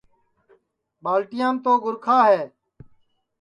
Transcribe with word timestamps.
ٻالٹیام 1.03 1.55
تو 1.63 1.71
گُرکھا 1.83 2.19
ہے 2.29 2.43